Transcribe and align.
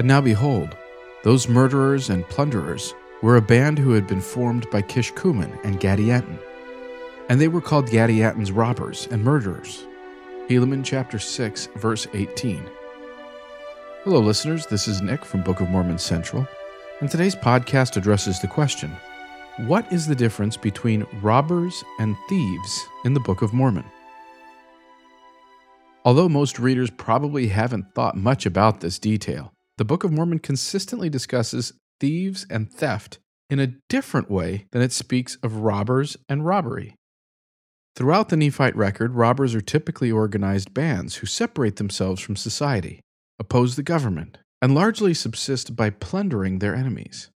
And 0.00 0.08
now 0.08 0.22
behold, 0.22 0.78
those 1.24 1.46
murderers 1.46 2.08
and 2.08 2.26
plunderers 2.30 2.94
were 3.20 3.36
a 3.36 3.42
band 3.42 3.78
who 3.78 3.92
had 3.92 4.06
been 4.06 4.22
formed 4.22 4.64
by 4.70 4.80
Kishkumen 4.80 5.62
and 5.62 5.78
Gadianton. 5.78 6.38
And 7.28 7.38
they 7.38 7.48
were 7.48 7.60
called 7.60 7.84
Gadianton's 7.84 8.50
robbers 8.50 9.08
and 9.10 9.22
murderers. 9.22 9.84
Helaman 10.48 10.86
chapter 10.86 11.18
6, 11.18 11.68
verse 11.76 12.06
18. 12.14 12.64
Hello, 14.04 14.20
listeners. 14.20 14.64
This 14.64 14.88
is 14.88 15.02
Nick 15.02 15.22
from 15.22 15.42
Book 15.42 15.60
of 15.60 15.68
Mormon 15.68 15.98
Central, 15.98 16.48
and 17.00 17.10
today's 17.10 17.36
podcast 17.36 17.98
addresses 17.98 18.40
the 18.40 18.48
question 18.48 18.96
What 19.66 19.92
is 19.92 20.06
the 20.06 20.14
difference 20.14 20.56
between 20.56 21.06
robbers 21.20 21.84
and 21.98 22.16
thieves 22.26 22.86
in 23.04 23.12
the 23.12 23.20
Book 23.20 23.42
of 23.42 23.52
Mormon? 23.52 23.84
Although 26.06 26.30
most 26.30 26.58
readers 26.58 26.88
probably 26.88 27.48
haven't 27.48 27.94
thought 27.94 28.16
much 28.16 28.46
about 28.46 28.80
this 28.80 28.98
detail, 28.98 29.52
the 29.80 29.84
Book 29.86 30.04
of 30.04 30.12
Mormon 30.12 30.40
consistently 30.40 31.08
discusses 31.08 31.72
thieves 32.00 32.44
and 32.50 32.70
theft 32.70 33.18
in 33.48 33.58
a 33.58 33.72
different 33.88 34.30
way 34.30 34.66
than 34.72 34.82
it 34.82 34.92
speaks 34.92 35.38
of 35.42 35.60
robbers 35.60 36.18
and 36.28 36.44
robbery. 36.44 36.96
Throughout 37.96 38.28
the 38.28 38.36
Nephite 38.36 38.76
record, 38.76 39.14
robbers 39.14 39.54
are 39.54 39.62
typically 39.62 40.12
organized 40.12 40.74
bands 40.74 41.16
who 41.16 41.26
separate 41.26 41.76
themselves 41.76 42.20
from 42.20 42.36
society, 42.36 43.00
oppose 43.38 43.76
the 43.76 43.82
government, 43.82 44.36
and 44.60 44.74
largely 44.74 45.14
subsist 45.14 45.74
by 45.74 45.88
plundering 45.88 46.58
their 46.58 46.74
enemies. 46.74 47.30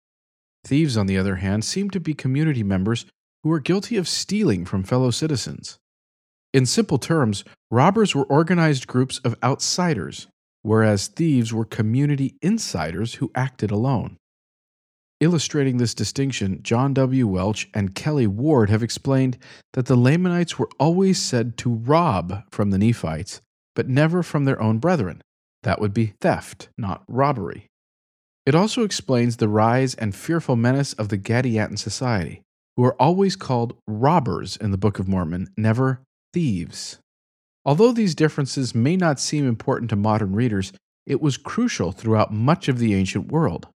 Thieves, 0.67 0.97
on 0.97 1.07
the 1.07 1.19
other 1.19 1.37
hand, 1.37 1.65
seem 1.65 1.91
to 1.91 2.01
be 2.01 2.13
community 2.13 2.65
members 2.65 3.07
who 3.45 3.53
are 3.53 3.61
guilty 3.61 3.97
of 3.97 4.09
stealing 4.09 4.65
from 4.65 4.83
fellow 4.83 5.13
citizens. 5.13 5.79
In 6.53 6.67
simple 6.67 6.99
terms, 6.99 7.45
robbers 7.71 8.17
were 8.17 8.25
organized 8.25 8.89
groups 8.89 9.21
of 9.21 9.37
outsiders 9.45 10.27
whereas 10.63 11.09
thieves 11.09 11.53
were 11.53 11.65
community 11.65 12.37
insiders 12.41 13.15
who 13.15 13.31
acted 13.35 13.71
alone. 13.71 14.17
Illustrating 15.21 15.77
this 15.77 15.95
distinction, 15.95 16.61
John 16.63 16.95
W. 16.95 17.29
Welch 17.29 17.69
and 17.75 17.95
Kelly 17.95 18.27
Ward 18.27 18.71
have 18.71 18.83
explained 18.83 19.39
that 19.75 19.87
the 19.87 19.97
Lamanites 19.97 20.59
were 20.59 20.69
always 20.81 21.21
said 21.21 21.57
to 21.59 21.75
rob 21.75 22.43
from 22.51 22.71
the 22.71 22.79
Nephites, 22.79 23.41
but 23.77 23.89
never 23.89 24.25
from 24.25 24.47
their 24.47 24.61
own 24.61 24.79
brethren. 24.79 25.23
That 25.63 25.81
would 25.81 25.95
be 25.95 26.15
theft, 26.21 26.71
not 26.77 27.05
robbery. 27.07 27.67
It 28.45 28.57
also 28.57 28.83
explains 28.83 29.37
the 29.37 29.49
rise 29.49 29.95
and 29.95 30.15
fearful 30.15 30.57
menace 30.57 30.93
of 30.95 31.09
the 31.09 31.19
Gadianton 31.19 31.79
society, 31.79 32.43
who 32.77 32.85
are 32.85 33.01
always 33.01 33.37
called 33.37 33.77
robbers 33.87 34.57
in 34.57 34.73
the 34.73 34.79
Book 34.79 34.99
of 34.99 35.07
Mormon, 35.07 35.47
never 35.57 36.03
thieves. 36.33 36.99
Although 37.65 37.93
these 37.93 38.15
differences 38.15 38.75
may 38.75 38.97
not 38.97 39.21
seem 39.21 39.47
important 39.47 39.91
to 39.91 39.97
modern 39.97 40.35
readers, 40.35 40.73
it 41.07 41.21
was 41.21 41.37
crucial 41.37 41.93
throughout 41.93 42.33
much 42.33 42.69
of 42.69 42.79
the 42.79 42.95
ancient 42.95 43.31
world. 43.31 43.69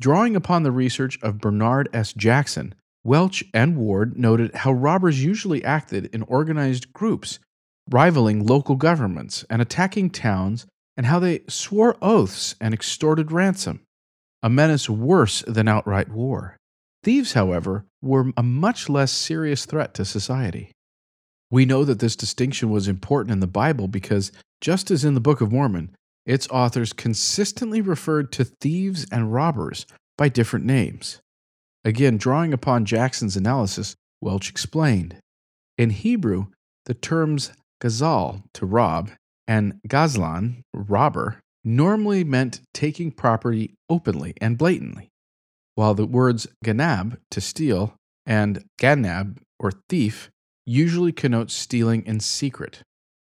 Drawing 0.00 0.34
upon 0.34 0.62
the 0.62 0.72
research 0.72 1.18
of 1.22 1.40
Bernard 1.40 1.88
S. 1.92 2.12
Jackson, 2.12 2.74
Welch 3.04 3.44
and 3.54 3.76
Ward 3.76 4.18
noted 4.18 4.54
how 4.54 4.72
robbers 4.72 5.22
usually 5.22 5.64
acted 5.64 6.06
in 6.14 6.22
organized 6.22 6.92
groups, 6.92 7.38
rivaling 7.90 8.44
local 8.46 8.76
governments 8.76 9.44
and 9.48 9.62
attacking 9.62 10.10
towns, 10.10 10.66
and 10.96 11.06
how 11.06 11.18
they 11.18 11.40
swore 11.48 11.96
oaths 12.02 12.54
and 12.60 12.74
extorted 12.74 13.32
ransom, 13.32 13.80
a 14.42 14.50
menace 14.50 14.88
worse 14.90 15.42
than 15.46 15.68
outright 15.68 16.10
war. 16.10 16.56
Thieves, 17.02 17.32
however, 17.32 17.86
were 18.02 18.32
a 18.36 18.42
much 18.42 18.88
less 18.88 19.12
serious 19.12 19.64
threat 19.64 19.94
to 19.94 20.04
society. 20.04 20.72
We 21.50 21.64
know 21.64 21.84
that 21.84 21.98
this 21.98 22.16
distinction 22.16 22.70
was 22.70 22.86
important 22.86 23.32
in 23.32 23.40
the 23.40 23.46
Bible 23.46 23.88
because, 23.88 24.30
just 24.60 24.90
as 24.90 25.04
in 25.04 25.14
the 25.14 25.20
Book 25.20 25.40
of 25.40 25.50
Mormon, 25.50 25.90
its 26.24 26.48
authors 26.48 26.92
consistently 26.92 27.80
referred 27.80 28.30
to 28.32 28.44
thieves 28.44 29.06
and 29.10 29.32
robbers 29.32 29.86
by 30.16 30.28
different 30.28 30.64
names. 30.64 31.20
Again, 31.84 32.18
drawing 32.18 32.52
upon 32.52 32.84
Jackson's 32.84 33.36
analysis, 33.36 33.96
Welch 34.20 34.50
explained 34.50 35.16
In 35.78 35.90
Hebrew, 35.90 36.46
the 36.84 36.94
terms 36.94 37.52
gazal, 37.82 38.44
to 38.54 38.66
rob, 38.66 39.10
and 39.48 39.80
gazlan, 39.88 40.62
robber, 40.74 41.40
normally 41.64 42.22
meant 42.22 42.60
taking 42.72 43.10
property 43.10 43.74
openly 43.88 44.34
and 44.40 44.56
blatantly, 44.56 45.08
while 45.74 45.94
the 45.94 46.06
words 46.06 46.46
ganab, 46.64 47.18
to 47.30 47.40
steal, 47.40 47.94
and 48.26 48.64
ganab, 48.78 49.38
or 49.58 49.72
thief, 49.88 50.30
usually 50.70 51.10
connotes 51.10 51.52
stealing 51.52 52.06
in 52.06 52.20
secret. 52.20 52.82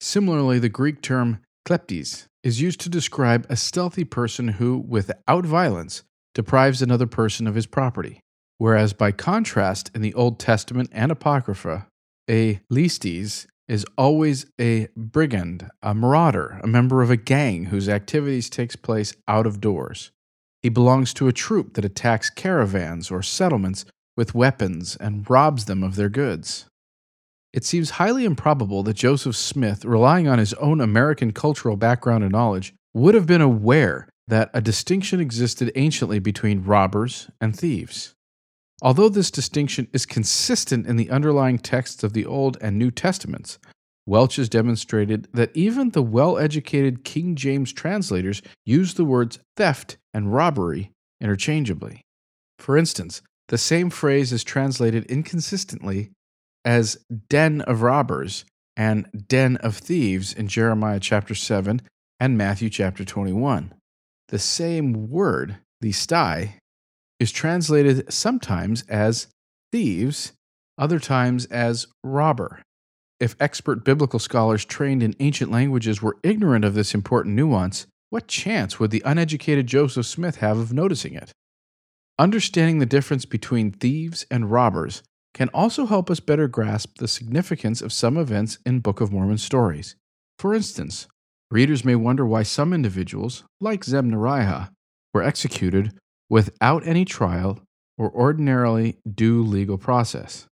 Similarly, 0.02 0.60
the 0.60 0.70
Greek 0.70 1.02
term 1.02 1.40
kleptes 1.66 2.26
is 2.44 2.62
used 2.62 2.82
to 2.82 2.90
describe 2.90 3.46
a 3.50 3.56
stealthy 3.56 4.04
person 4.04 4.50
who, 4.50 4.78
without 4.78 5.46
violence, 5.46 6.04
deprives 6.36 6.82
another 6.82 7.08
person 7.08 7.48
of 7.48 7.56
his 7.56 7.66
property. 7.66 8.20
Whereas, 8.58 8.92
by 8.92 9.14
contrast, 9.14 9.90
in 9.96 10.02
the 10.02 10.14
Old 10.14 10.38
Testament 10.40 10.90
and 10.92 11.12
Apocrypha, 11.12 11.88
a 12.30 12.60
lestes 12.70 13.48
is 13.70 13.86
always 13.98 14.46
a 14.60 14.90
brigand, 14.98 15.70
a 15.82 15.94
marauder, 15.94 16.60
a 16.62 16.68
member 16.68 17.02
of 17.02 17.10
a 17.10 17.18
gang 17.18 17.66
whose 17.66 17.88
activities 17.88 18.50
takes 18.50 18.76
place 18.76 19.14
out 19.28 19.46
of 19.48 19.62
doors. 19.62 20.12
He 20.62 20.70
belongs 20.70 21.14
to 21.14 21.30
a 21.30 21.34
troop 21.34 21.76
that 21.76 21.86
attacks 21.86 22.30
caravans 22.30 23.10
or 23.10 23.22
settlements 23.22 23.86
with 24.18 24.36
weapons 24.36 24.98
and 24.98 25.30
robs 25.30 25.66
them 25.66 25.84
of 25.84 25.96
their 25.96 26.10
goods. 26.10 26.66
It 27.52 27.66
seems 27.66 27.92
highly 27.92 28.26
improbable 28.26 28.84
that 28.84 28.96
Joseph 28.96 29.36
Smith, 29.36 29.84
relying 29.84 30.28
on 30.28 30.40
his 30.40 30.54
own 30.56 30.82
American 30.82 31.32
cultural 31.32 31.76
background 31.78 32.24
and 32.24 32.32
knowledge, 32.32 32.74
would 32.94 33.16
have 33.16 33.26
been 33.26 33.42
aware 33.42 34.08
that 34.28 34.52
a 34.54 34.62
distinction 34.62 35.20
existed 35.20 35.72
anciently 35.76 36.20
between 36.20 36.64
robbers 36.64 37.30
and 37.42 37.58
thieves. 37.58 38.14
Although 38.82 39.10
this 39.10 39.32
distinction 39.32 39.88
is 39.92 40.06
consistent 40.06 40.86
in 40.88 40.96
the 40.96 41.10
underlying 41.10 41.58
texts 41.58 42.04
of 42.04 42.14
the 42.14 42.26
Old 42.26 42.58
and 42.62 42.78
New 42.78 42.92
Testaments, 42.92 43.58
Welch 44.06 44.38
has 44.38 44.50
demonstrated 44.50 45.28
that 45.34 45.52
even 45.56 45.90
the 45.90 46.02
well 46.02 46.38
educated 46.38 47.04
King 47.04 47.36
James 47.36 47.74
translators 47.74 48.42
use 48.66 48.94
the 48.94 49.06
words 49.06 49.40
theft 49.58 49.98
and 50.14 50.34
robbery 50.34 50.92
interchangeably. 51.20 52.02
For 52.58 52.78
instance, 52.78 53.22
the 53.50 53.58
same 53.58 53.90
phrase 53.90 54.32
is 54.32 54.44
translated 54.44 55.06
inconsistently 55.06 56.12
as 56.66 56.98
den 57.30 57.62
of 57.62 57.82
robbers 57.82 58.46
and 58.76 59.08
den 59.28 59.58
of 59.58 59.78
thieves 59.78 60.34
in 60.34 60.48
Jeremiah 60.48 61.00
chapter 61.00 61.36
7 61.36 61.82
and 62.20 62.38
Matthew 62.38 62.70
chapter 62.70 63.04
21. 63.04 63.74
The 64.30 64.40
same 64.40 65.10
word, 65.10 65.58
the 65.82 65.92
sty, 65.92 66.56
is 67.20 67.32
translated 67.32 68.12
sometimes 68.12 68.84
as 68.84 69.28
thieves, 69.72 70.34
other 70.78 71.00
times 71.00 71.46
as 71.48 71.88
robber. 72.04 72.62
If 73.20 73.36
expert 73.40 73.84
biblical 73.84 74.20
scholars 74.20 74.64
trained 74.64 75.04
in 75.04 75.16
ancient 75.20 75.52
languages 75.52 76.02
were 76.02 76.18
ignorant 76.24 76.64
of 76.64 76.74
this 76.74 76.94
important 76.94 77.36
nuance, 77.36 77.86
what 78.10 78.28
chance 78.28 78.80
would 78.80 78.92
the 78.92 79.04
uneducated 79.06 79.68
Joseph 79.68 80.06
Smith 80.06 80.38
have 80.38 80.58
of 80.58 80.72
noticing 80.72 81.14
it? 81.14 81.32
Understanding 82.18 82.80
the 82.80 82.86
difference 82.86 83.26
between 83.26 83.72
thieves 83.72 84.26
and 84.32 84.52
robbers 84.52 85.04
can 85.34 85.50
also 85.50 85.86
help 85.86 86.10
us 86.10 86.20
better 86.20 86.48
grasp 86.48 86.98
the 86.98 87.08
significance 87.08 87.82
of 87.82 87.94
some 87.94 88.18
events 88.18 88.58
in 88.66 88.80
Book 88.80 89.02
of 89.02 89.12
Mormon 89.12 89.38
stories. 89.38 89.96
For 90.38 90.54
instance, 90.54 91.08
readers 91.52 91.86
may 91.86 91.96
wonder 91.96 92.26
why 92.26 92.44
some 92.44 92.74
individuals, 92.74 93.44
like 93.60 93.86
Zemnarihah, 93.86 94.70
were 95.14 95.24
executed 95.24 95.94
without 96.30 96.86
any 96.86 97.06
trial 97.06 97.62
or 97.98 98.12
ordinarily 98.12 98.98
due 99.10 99.44
legal 99.44 99.78
process. 99.78 100.48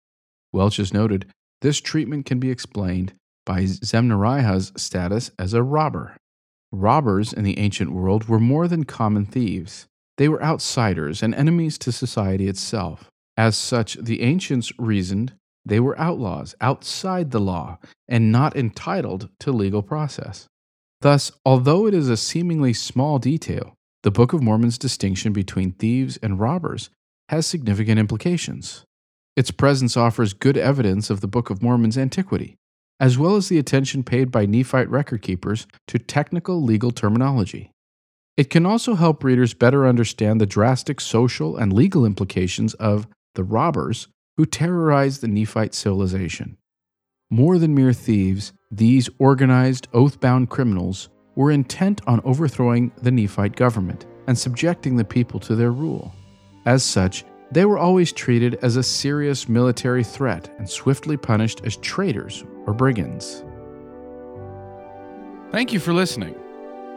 Welch 0.51 0.77
has 0.77 0.93
noted 0.93 1.31
this 1.61 1.79
treatment 1.79 2.25
can 2.25 2.39
be 2.39 2.51
explained 2.51 3.13
by 3.45 3.63
Zemnarihah's 3.63 4.73
status 4.75 5.31
as 5.39 5.53
a 5.53 5.63
robber. 5.63 6.17
Robbers 6.71 7.31
in 7.31 7.43
the 7.43 7.57
ancient 7.57 7.91
world 7.91 8.27
were 8.27 8.39
more 8.39 8.67
than 8.67 8.83
common 8.83 9.25
thieves. 9.25 9.87
They 10.17 10.27
were 10.27 10.43
outsiders 10.43 11.23
and 11.23 11.33
enemies 11.33 11.77
to 11.79 11.91
society 11.91 12.47
itself. 12.47 13.09
As 13.37 13.55
such, 13.55 13.95
the 13.95 14.21
ancients 14.21 14.71
reasoned 14.79 15.33
they 15.63 15.79
were 15.79 15.99
outlaws 15.99 16.55
outside 16.61 17.31
the 17.31 17.39
law 17.39 17.77
and 18.07 18.31
not 18.31 18.55
entitled 18.55 19.29
to 19.39 19.51
legal 19.51 19.83
process. 19.83 20.47
Thus, 21.01 21.31
although 21.45 21.85
it 21.85 21.93
is 21.93 22.09
a 22.09 22.17
seemingly 22.17 22.73
small 22.73 23.19
detail, 23.19 23.75
the 24.03 24.11
Book 24.11 24.33
of 24.33 24.41
Mormon's 24.41 24.77
distinction 24.77 25.33
between 25.33 25.73
thieves 25.73 26.17
and 26.17 26.39
robbers 26.39 26.89
has 27.29 27.45
significant 27.45 27.99
implications. 27.99 28.85
Its 29.35 29.51
presence 29.51 29.95
offers 29.95 30.33
good 30.33 30.57
evidence 30.57 31.09
of 31.09 31.21
the 31.21 31.27
Book 31.27 31.49
of 31.49 31.61
Mormon's 31.61 31.97
antiquity, 31.97 32.55
as 32.99 33.17
well 33.17 33.35
as 33.35 33.49
the 33.49 33.59
attention 33.59 34.03
paid 34.03 34.31
by 34.31 34.45
Nephite 34.45 34.89
record 34.89 35.21
keepers 35.21 35.67
to 35.87 35.99
technical 35.99 36.63
legal 36.63 36.91
terminology. 36.91 37.69
It 38.37 38.49
can 38.49 38.65
also 38.65 38.95
help 38.95 39.23
readers 39.23 39.53
better 39.53 39.85
understand 39.85 40.39
the 40.39 40.45
drastic 40.45 41.01
social 41.01 41.57
and 41.57 41.73
legal 41.73 42.05
implications 42.05 42.73
of 42.75 43.07
the 43.37 43.45
robbers 43.45 44.09
who 44.35 44.45
terrorized 44.45 45.21
the 45.21 45.29
Nephite 45.29 45.73
civilization. 45.73 46.57
More 47.29 47.57
than 47.59 47.75
mere 47.75 47.93
thieves, 47.93 48.51
these 48.71 49.09
organized, 49.19 49.87
oath 49.93 50.19
bound 50.19 50.49
criminals 50.49 51.07
were 51.35 51.51
intent 51.51 52.01
on 52.07 52.19
overthrowing 52.25 52.91
the 53.01 53.11
Nephite 53.11 53.55
government 53.55 54.05
and 54.27 54.37
subjecting 54.37 54.97
the 54.97 55.05
people 55.05 55.39
to 55.41 55.55
their 55.55 55.71
rule. 55.71 56.13
As 56.65 56.83
such, 56.83 57.23
they 57.51 57.63
were 57.63 57.77
always 57.77 58.11
treated 58.11 58.55
as 58.63 58.75
a 58.75 58.83
serious 58.83 59.47
military 59.47 60.03
threat 60.03 60.53
and 60.57 60.67
swiftly 60.69 61.15
punished 61.15 61.61
as 61.63 61.77
traitors 61.77 62.43
or 62.65 62.73
brigands. 62.73 63.45
Thank 65.51 65.71
you 65.71 65.79
for 65.79 65.93
listening. 65.93 66.35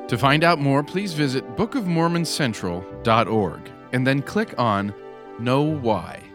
To 0.09 0.17
find 0.17 0.43
out 0.43 0.59
more, 0.59 0.83
please 0.83 1.13
visit 1.13 1.45
bookofmormoncentral.org 1.57 3.71
and 3.93 4.07
then 4.07 4.23
click 4.23 4.55
on 4.59 4.95
Know 5.39 5.63
Why. 5.63 6.30